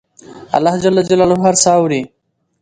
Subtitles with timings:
[0.55, 0.83] الله ج
[1.43, 2.01] هر څه اوري